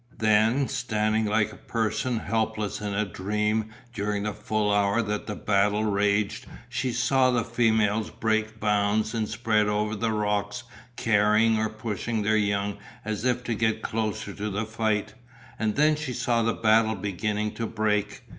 [0.17, 5.35] Then, standing like a person helpless in a dream during the full hour that the
[5.35, 10.63] battle raged, she saw the females break bounds and spread over the rocks
[10.95, 15.13] carrying or pushing their young as if to get closer to the fight,
[15.59, 18.23] and then she saw the battle beginning to break.